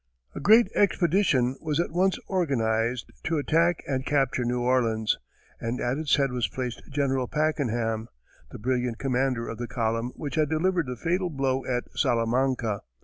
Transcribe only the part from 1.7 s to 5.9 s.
at once organized to attack and capture New Orleans, and